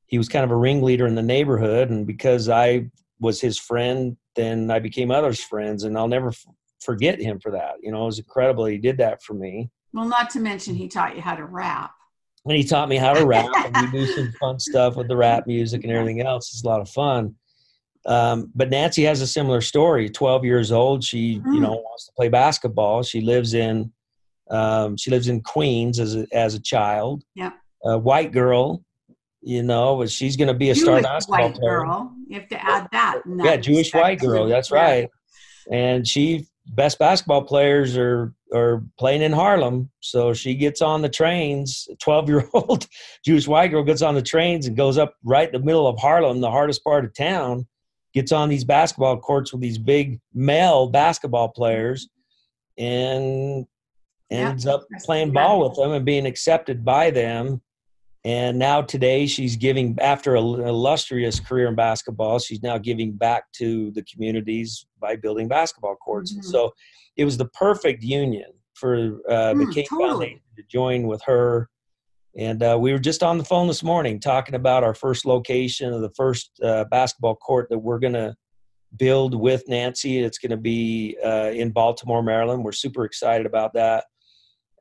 [0.06, 1.90] He was kind of a ringleader in the neighborhood.
[1.90, 5.82] And because I was his friend, then I became others' friends.
[5.82, 6.30] And I'll never
[6.80, 7.74] forget him for that.
[7.82, 8.64] You know, it was incredible.
[8.64, 9.70] He did that for me.
[9.92, 11.92] Well, not to mention he taught you how to rap.
[12.44, 15.16] And he taught me how to rap, and we do some fun stuff with the
[15.16, 16.52] rap music and everything else.
[16.52, 17.34] It's a lot of fun.
[18.06, 20.08] Um, but Nancy has a similar story.
[20.08, 21.54] Twelve years old, she mm.
[21.54, 23.02] you know wants to play basketball.
[23.02, 23.92] She lives in
[24.48, 27.24] um, she lives in Queens as a, as a child.
[27.34, 27.50] Yeah,
[27.84, 28.84] a white girl.
[29.42, 31.78] You know, but she's going to be a Jewish star basketball white player.
[31.78, 32.12] girl.
[32.28, 33.22] You have to add that.
[33.26, 34.46] yeah, Jewish white girl.
[34.46, 35.08] That's right.
[35.70, 39.90] And she best basketball players are are playing in Harlem.
[40.00, 41.88] So she gets on the trains.
[42.00, 42.86] Twelve year old
[43.24, 45.98] Jewish white girl gets on the trains and goes up right in the middle of
[45.98, 47.66] Harlem, the hardest part of town,
[48.14, 52.08] gets on these basketball courts with these big male basketball players
[52.78, 53.66] and
[54.30, 54.72] ends yeah.
[54.72, 57.60] up playing ball with them and being accepted by them
[58.26, 63.44] and now today she's giving after an illustrious career in basketball she's now giving back
[63.52, 66.42] to the communities by building basketball courts mm-hmm.
[66.42, 66.72] so
[67.16, 70.08] it was the perfect union for uh, mm, the King totally.
[70.08, 71.70] Foundation to join with her
[72.36, 75.92] and uh, we were just on the phone this morning talking about our first location
[75.92, 78.34] of the first uh, basketball court that we're going to
[78.96, 80.20] build with Nancy.
[80.20, 82.62] It's going to be uh, in Baltimore, Maryland.
[82.62, 84.04] We're super excited about that.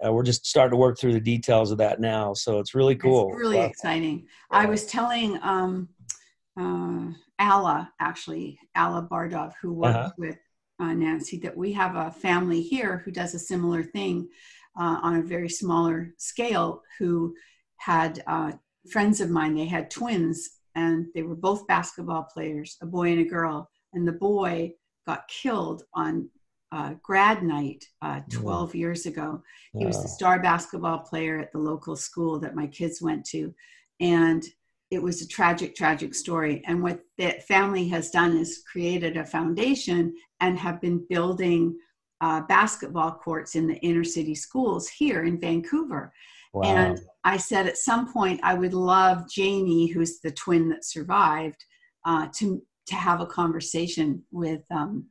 [0.06, 2.34] Uh, we're just starting to work through the details of that now.
[2.34, 3.30] So it's really cool.
[3.30, 4.28] It's really exciting.
[4.52, 5.90] I was telling um,
[6.60, 10.12] uh, Alla, actually, Alla Bardov, who worked uh-huh.
[10.18, 10.38] with
[10.80, 14.28] uh, Nancy, that we have a family here who does a similar thing
[14.80, 17.34] uh, on a very smaller scale who
[17.78, 18.52] had uh,
[18.90, 19.56] friends of mine.
[19.56, 23.70] They had twins and they were both basketball players, a boy and a girl.
[23.94, 24.74] And the boy
[25.08, 26.30] got killed on
[26.72, 29.42] uh, grad night uh, 12 years ago.
[29.78, 33.54] He was the star basketball player at the local school that my kids went to.
[34.00, 34.44] And
[34.92, 36.62] it was a tragic, tragic story.
[36.66, 41.78] And what that family has done is created a foundation and have been building
[42.22, 46.14] uh, basketball courts in the inner city schools here in Vancouver.
[46.54, 46.64] Wow.
[46.64, 51.64] And I said at some point I would love Jamie, who's the twin that survived,
[52.06, 55.06] uh, to to have a conversation with um,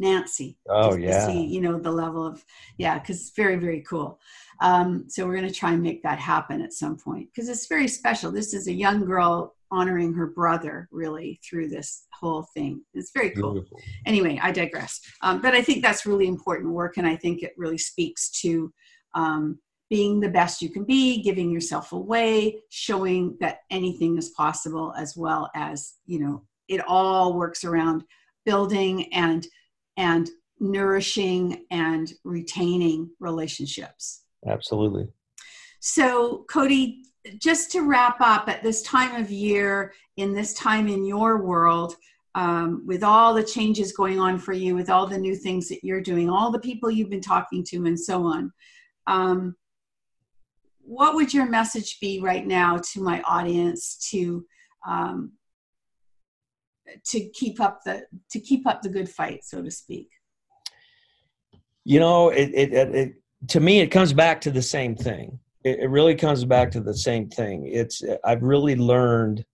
[0.00, 0.56] Nancy.
[0.68, 1.26] Oh yeah.
[1.26, 2.44] see, you know, the level of
[2.78, 4.18] yeah, because it's very very cool.
[4.60, 7.66] Um, so we're going to try and make that happen at some point because it's
[7.66, 8.30] very special.
[8.30, 12.82] This is a young girl honoring her brother really through this whole thing.
[12.92, 13.52] It's very cool.
[13.52, 13.78] Beautiful.
[14.04, 15.00] Anyway, I digress.
[15.22, 18.72] Um, but I think that's really important work, and I think it really speaks to
[19.14, 19.58] um,
[19.88, 25.16] being the best you can be, giving yourself away, showing that anything is possible, as
[25.16, 28.04] well as you know, it all works around
[28.44, 29.46] building and
[30.00, 34.22] and nourishing and retaining relationships.
[34.46, 35.06] Absolutely.
[35.80, 37.02] So, Kody,
[37.38, 41.96] just to wrap up at this time of year, in this time in your world,
[42.34, 45.84] um, with all the changes going on for you, with all the new things that
[45.84, 48.50] you're doing, all the people you've been talking to, and so on,
[49.06, 49.54] um,
[50.80, 54.46] what would your message be right now to my audience to
[54.88, 55.32] um,
[57.06, 60.08] to keep up the to keep up the good fight, so to speak?
[61.84, 63.12] You know, it, it, it
[63.48, 66.80] to me it comes back to the same thing it, it really comes back to
[66.80, 67.66] the same thing.
[67.66, 69.44] It's I've really learned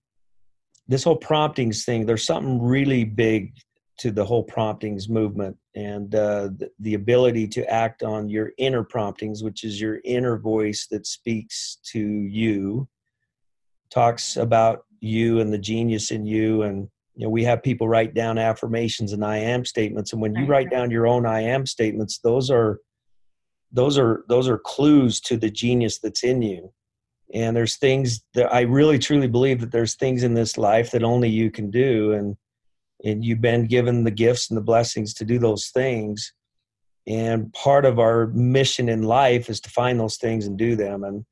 [0.89, 2.07] this whole promptings thing.
[2.07, 3.55] There's something really big
[3.99, 8.85] to the whole promptings movement and uh, the, the, ability to act on your inner
[8.85, 12.87] promptings, which is your inner voice that speaks to you,
[13.91, 16.63] talks about you and the genius in you.
[16.63, 20.13] And, you know, we have people write down affirmations and I am statements.
[20.13, 22.79] And when you write down your own I am statements, those are
[23.73, 26.73] those are those are clues to the genius that's in you.
[27.35, 31.03] And there's things that i really truly believe that there's things in this life that
[31.03, 32.37] only you can do and
[33.05, 36.33] and you've been given the gifts and the blessings to do those things.
[37.07, 41.05] And part of our mission in life is to find those things and do them.
[41.05, 41.25] And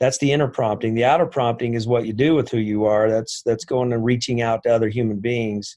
[0.00, 0.94] that's the inner prompting.
[0.94, 3.10] The outer prompting is what you do with who you are.
[3.10, 5.76] That's that's going and reaching out to other human beings.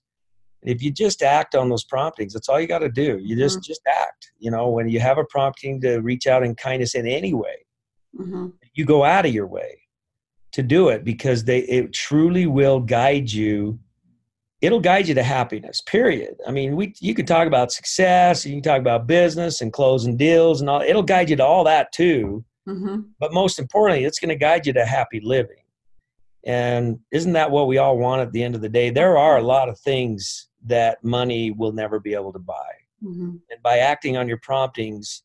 [0.61, 3.19] If you just act on those promptings that's all you got to do.
[3.21, 3.67] You just mm-hmm.
[3.67, 7.05] just act you know when you have a prompting to reach out in kindness in
[7.05, 7.65] any way
[8.17, 8.47] mm-hmm.
[8.73, 9.77] you go out of your way
[10.53, 13.77] to do it because they it truly will guide you.
[14.61, 16.35] It'll guide you to happiness period.
[16.47, 20.15] I mean we you can talk about success you can talk about business and closing
[20.15, 23.01] deals and all it'll guide you to all that too mm-hmm.
[23.19, 25.57] but most importantly it's going to guide you to happy living
[26.45, 29.37] and isn't that what we all want at the end of the day there are
[29.37, 32.71] a lot of things that money will never be able to buy.
[33.03, 33.35] Mm-hmm.
[33.51, 35.23] And by acting on your promptings,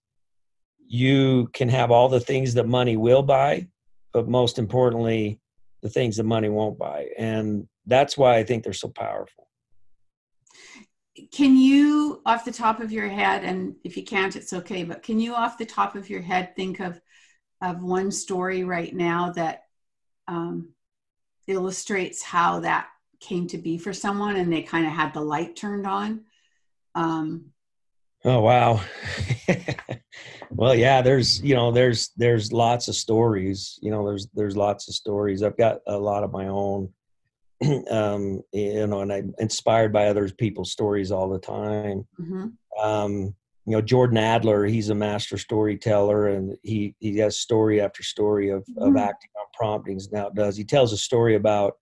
[0.87, 3.69] you can have all the things that money will buy,
[4.13, 5.41] but most importantly,
[5.83, 7.09] the things that money won't buy.
[7.17, 9.49] And that's why I think they're so powerful.
[11.33, 15.03] Can you, off the top of your head, and if you can't, it's okay, but
[15.03, 17.01] can you, off the top of your head, think of
[17.61, 19.65] of one story right now that
[20.27, 20.71] um,
[21.47, 22.89] illustrates how that
[23.21, 26.25] came to be for someone and they kind of had the light turned on.
[26.95, 27.47] Um,
[28.25, 28.81] oh wow.
[30.51, 34.89] Well yeah there's you know there's there's lots of stories you know there's there's lots
[34.89, 35.43] of stories.
[35.43, 36.93] I've got a lot of my own
[37.91, 42.07] um you know and i'm inspired by other people's stories all the time.
[42.21, 42.47] Mm-hmm.
[42.83, 43.35] um
[43.69, 48.49] you know jordan adler he's a master storyteller and he he has story after story
[48.49, 48.83] of mm-hmm.
[48.83, 51.75] of acting on promptings now does he tells a story about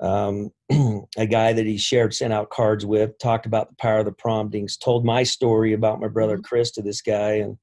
[0.00, 0.50] um,
[1.16, 5.04] a guy that he shared SendOutCards with, talked about the power of the promptings, told
[5.04, 6.44] my story about my brother mm-hmm.
[6.44, 7.58] Chris to this guy, and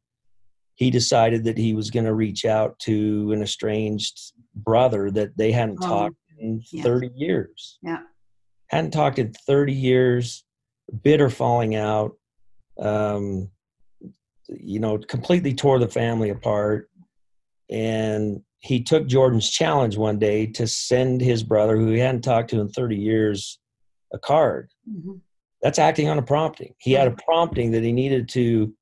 [0.76, 5.52] he decided that he was going to reach out to an estranged brother that they
[5.52, 6.84] hadn't oh, talked in yeah.
[6.84, 7.80] 30 years.
[7.82, 8.02] Yeah.
[8.68, 10.44] Hadn't talked in 30 years,
[11.04, 12.18] bitter falling out.
[12.80, 13.50] Um,
[14.48, 16.90] you know, completely tore the family apart.
[17.70, 22.50] And he took Jordan's challenge one day to send his brother, who he hadn't talked
[22.52, 23.60] to in 30 years,
[24.14, 24.70] a card.
[24.90, 25.14] Mm-hmm.
[25.62, 26.76] That's acting on a prompting.
[26.78, 28.74] He had a prompting that he needed to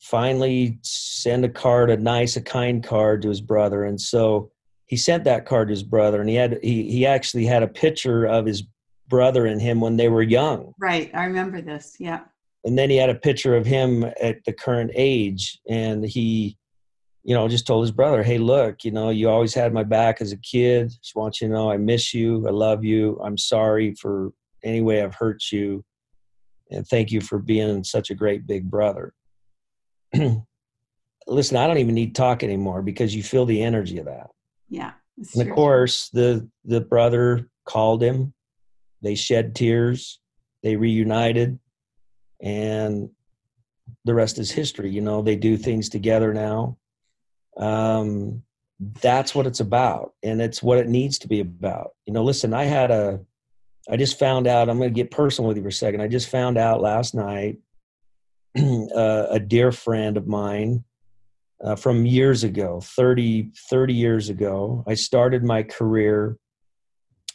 [0.00, 3.84] finally send a card, a nice, a kind card to his brother.
[3.84, 4.50] And so
[4.86, 7.68] he sent that card to his brother, and he had he he actually had a
[7.68, 8.64] picture of his
[9.06, 10.72] brother and him when they were young.
[10.78, 11.96] Right, I remember this.
[12.00, 12.20] Yeah.
[12.64, 16.58] And then he had a picture of him at the current age, and he
[17.28, 20.22] you know, just told his brother, "Hey, look, you know, you always had my back
[20.22, 20.88] as a kid.
[20.88, 22.48] Just want you to know I miss you.
[22.48, 23.20] I love you.
[23.22, 24.32] I'm sorry for
[24.64, 25.84] any way I've hurt you,
[26.70, 29.12] and thank you for being such a great big brother."
[31.26, 34.30] Listen, I don't even need to talk anymore because you feel the energy of that.
[34.70, 34.92] Yeah.
[35.34, 38.32] And of course, the the brother called him.
[39.02, 40.18] They shed tears.
[40.62, 41.58] They reunited,
[42.40, 43.10] and
[44.04, 44.90] the rest is history.
[44.90, 46.76] You know, they do things together now.
[47.56, 48.42] Um,
[49.02, 51.92] that's what it's about and it's what it needs to be about.
[52.06, 53.20] You know listen i had a
[53.90, 56.00] i just found out i'm going to get personal with you for a second.
[56.00, 57.58] I just found out last night
[58.58, 60.84] uh, a dear friend of mine
[61.62, 66.38] uh, from years ago 30 30 years ago i started my career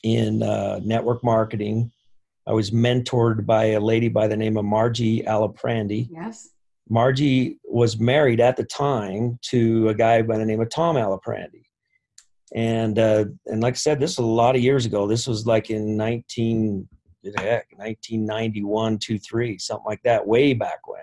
[0.01, 1.91] in uh, network marketing
[2.48, 6.50] i was mentored by a lady by the name of margie aliprandi yes
[6.89, 11.64] Margie was married at the time to a guy by the name of Tom Aliprandi.
[12.54, 15.08] And uh, and like I said, this was a lot of years ago.
[15.08, 16.88] This was like in 19
[17.38, 21.00] heck 1991, 2, 3, something like that, way back when.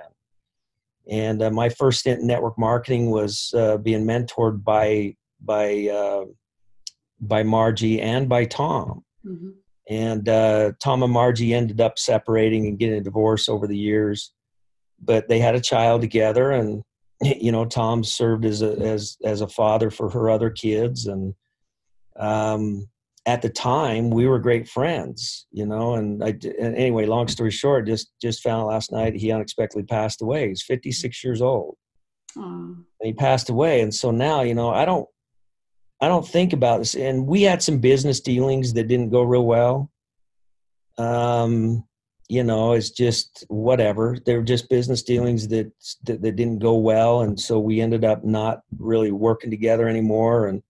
[1.11, 6.27] And uh, my first stint in network marketing was uh, being mentored by by uh,
[7.21, 9.03] by Margie and by Tom.
[9.27, 9.51] Mm-hmm.
[9.91, 14.33] And uh, Tom and Margie ended up separating and getting a divorce over the years.
[15.03, 16.83] But they had a child together and
[17.23, 21.07] you know tom served as a as as a father for her other kids.
[21.07, 21.35] And
[22.19, 22.89] um
[23.27, 27.51] at the time we were great friends you know and i and anyway long story
[27.51, 30.49] short just just found last night he unexpectedly passed away.
[30.49, 31.77] He's 56 years old.
[33.01, 33.81] And he passed away.
[33.81, 35.09] And so now you know i don't
[36.01, 39.47] i don't think about this and we had some business dealings that didn't go real
[39.47, 39.91] well
[40.99, 41.85] um
[42.31, 44.17] you know, it's just whatever.
[44.25, 45.73] They were just business dealings that,
[46.05, 50.47] that, that didn't go well, and so we ended up not really working together anymore.
[50.47, 50.63] And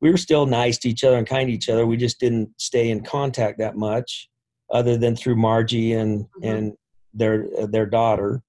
[0.00, 1.84] we were still nice to each other and kind to each other.
[1.84, 4.30] We just didn't stay in contact that much,
[4.70, 6.44] other than through Margie and mm-hmm.
[6.44, 6.72] and
[7.12, 8.44] their their daughter.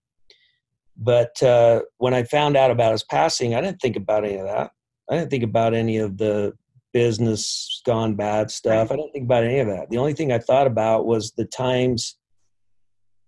[0.95, 4.45] But uh, when I found out about his passing, I didn't think about any of
[4.45, 4.69] that.
[5.11, 6.53] I didn't think about any of the
[6.93, 8.91] business gone bad stuff.
[8.91, 9.89] I didn't think about any of that.
[9.89, 12.17] The only thing I thought about was the times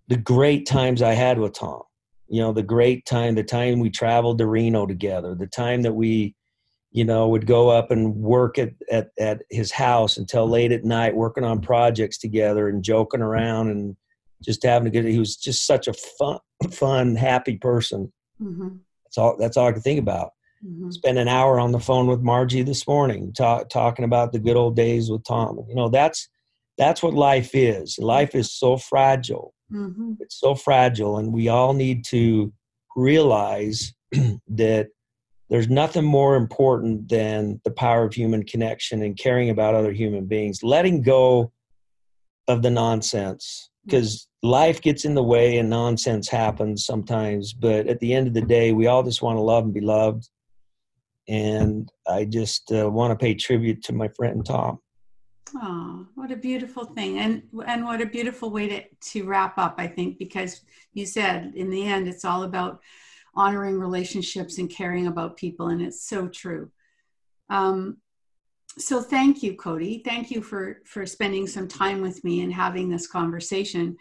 [0.08, 1.82] the great times I had with Tom.
[2.28, 5.94] You know, the great time, the time we traveled to Reno together, the time that
[5.94, 6.36] we,
[6.92, 10.84] you know, would go up and work at, at, at his house until late at
[10.84, 13.96] night, working on projects together and joking around and
[14.42, 15.06] just having a good.
[15.06, 16.40] He was just such a fun,
[16.72, 18.12] fun, happy person.
[18.42, 18.78] Mm-hmm.
[19.06, 19.38] That's all.
[19.38, 20.32] That's all I could think about.
[20.66, 20.92] Mm-hmm.
[20.92, 24.56] Spend an hour on the phone with Margie this morning, talk, talking about the good
[24.56, 25.60] old days with Tom.
[25.68, 26.30] You know, that's
[26.78, 28.00] that's what life is.
[28.00, 30.14] Life is so fragile Mm-hmm.
[30.20, 32.54] It's so fragile, and we all need to
[32.96, 33.94] realize
[34.48, 34.90] that
[35.50, 40.26] there's nothing more important than the power of human connection and caring about other human
[40.26, 41.52] beings, letting go
[42.48, 47.54] of the nonsense because life gets in the way and nonsense happens sometimes.
[47.54, 49.82] But at the end of the day, we all just want to love and be
[49.82, 50.30] loved.
[51.28, 54.80] And I just uh, want to pay tribute to my friend Tom.
[55.56, 57.20] Oh, what a beautiful thing.
[57.20, 60.62] And and what a beautiful way to, to wrap up, I think, because
[60.94, 62.82] you said in the end it's all about
[63.36, 66.72] honoring relationships and caring about people, and it's so true.
[67.50, 67.98] Um,
[68.78, 70.04] so thank you, Kody.
[70.04, 73.98] Thank you for for spending some time with me and having this conversation.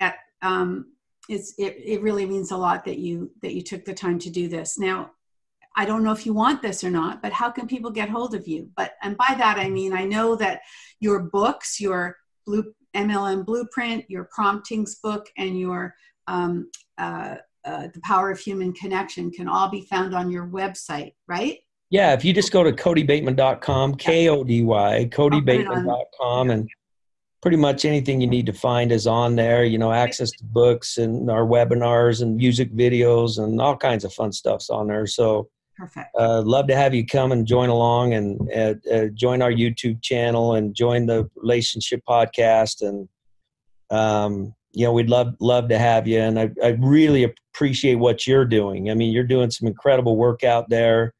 [0.00, 0.92] At, um,
[1.28, 4.30] it's it, it really means a lot that you that you took the time to
[4.30, 4.78] do this.
[4.78, 5.12] Now,
[5.78, 8.34] I don't know if you want this or not, but how can people get hold
[8.34, 8.68] of you?
[8.76, 10.62] But and by that I mean I know that
[10.98, 15.94] your books, your blue MLM blueprint, your promptings book, and your
[16.26, 16.68] um,
[16.98, 21.58] uh, uh, the power of human connection can all be found on your website, right?
[21.90, 26.68] Yeah, if you just go to kodybateman.com, K O D Y, kodybateman.com, and
[27.40, 29.64] pretty much anything you need to find is on there.
[29.64, 34.12] You know, access to books and our webinars and music videos and all kinds of
[34.12, 35.06] fun stuff's on there.
[35.06, 35.48] So,
[35.78, 36.08] Perfect.
[36.18, 40.02] uh, love to have you come and join along and uh, uh, join our YouTube
[40.02, 42.82] channel and join the relationship podcast.
[42.82, 43.08] And,
[43.90, 46.18] um, you know, we'd love, love to have you.
[46.18, 48.90] And I, I really appreciate what you're doing.
[48.90, 51.14] I mean, you're doing some incredible work out there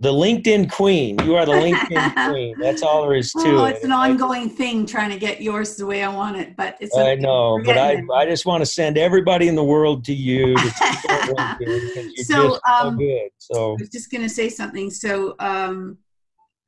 [0.00, 1.18] the LinkedIn queen.
[1.24, 2.54] You are the LinkedIn queen.
[2.60, 3.76] That's all there is to oh, it.
[3.76, 6.96] it's an ongoing thing trying to get yours the way I want it, but it's.
[6.96, 8.02] I know, but I.
[8.14, 10.56] I just want to send everybody in the world to you.
[10.56, 13.28] To keep on LinkedIn because you're So, just so um, good.
[13.38, 14.90] So I was just going to say something.
[14.90, 15.98] So, um,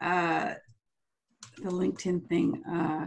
[0.00, 0.54] uh,
[1.58, 3.06] the LinkedIn thing, uh,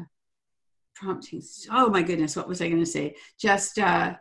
[0.95, 1.41] prompting.
[1.69, 3.15] Oh my goodness, what was I going to say?
[3.37, 4.13] Just, uh,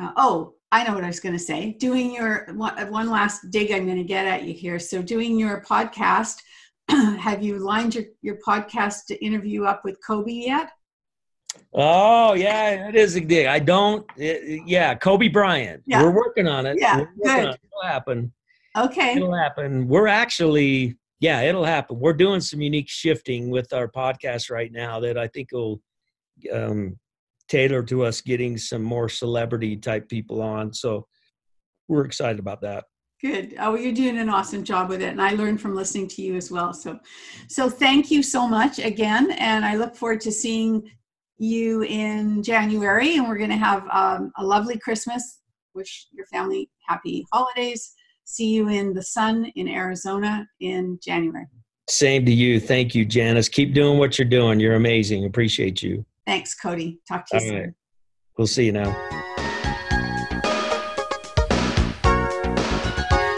[0.00, 1.72] uh, oh, I know what I was going to say.
[1.72, 4.78] Doing your one, one last dig I'm going to get at you here.
[4.78, 6.36] So, doing your podcast,
[6.88, 10.70] have you lined your, your podcast to interview up with Kobe yet?
[11.74, 13.46] Oh yeah, it is a dig.
[13.46, 14.06] I don't.
[14.16, 15.82] it- yeah, Kobe Bryant.
[15.86, 16.02] Yeah.
[16.02, 16.76] We're working on it.
[16.78, 17.48] Yeah, good.
[17.48, 17.60] it.
[17.64, 18.32] It'll happen.
[18.76, 19.14] Okay.
[19.16, 19.88] It'll happen.
[19.88, 21.98] We're actually, yeah, it'll happen.
[21.98, 25.80] We're doing some unique shifting with our podcast right now that I think will
[26.52, 26.98] um,
[27.50, 30.72] tailor to us getting some more celebrity type people on.
[30.72, 31.06] So
[31.88, 32.84] we're excited about that.
[33.20, 33.56] Good.
[33.58, 36.36] Oh, you're doing an awesome job with it, and I learned from listening to you
[36.36, 36.72] as well.
[36.72, 36.98] So,
[37.48, 40.90] so thank you so much again, and I look forward to seeing
[41.36, 43.16] you in January.
[43.16, 45.40] And we're going to have um, a lovely Christmas.
[45.74, 47.92] Wish your family happy holidays.
[48.24, 51.46] See you in the sun in Arizona in January.
[51.90, 52.58] Same to you.
[52.58, 53.48] Thank you, Janice.
[53.48, 54.60] Keep doing what you're doing.
[54.60, 55.26] You're amazing.
[55.26, 56.06] Appreciate you.
[56.30, 56.98] Thanks, Kody.
[57.08, 57.60] Talk to you All soon.
[57.60, 57.72] right.
[58.38, 58.92] We'll see you now.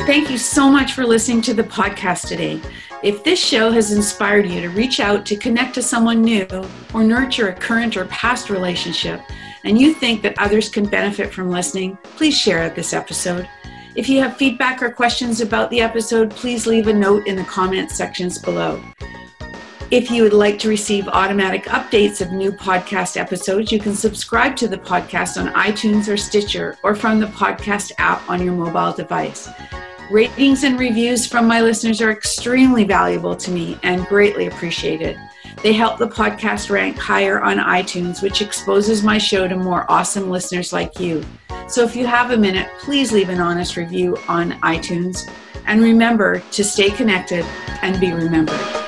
[0.05, 2.61] Thank you so much for listening to the podcast today.
[3.03, 6.47] If this show has inspired you to reach out to connect to someone new
[6.93, 9.23] or nurture a current or past relationship,
[9.65, 13.49] and you think that others can benefit from listening, please share this episode.
[13.97, 17.45] If you have feedback or questions about the episode, please leave a note in the
[17.45, 18.83] comments sections below.
[19.93, 24.57] If you would like to receive automatic updates of new podcast episodes, you can subscribe
[24.57, 28.95] to the podcast on iTunes or Stitcher or from the podcast app on your mobile
[28.95, 29.51] device.
[30.11, 35.19] Ratings and reviews from my listeners are extremely valuable to me and greatly appreciated.
[35.63, 40.31] They help the podcast rank higher on iTunes, which exposes my show to more awesome
[40.31, 41.23] listeners like you.
[41.69, 45.31] So if you have a minute, please leave an honest review on iTunes.
[45.67, 47.45] And remember to stay connected
[47.83, 48.82] and be remembered.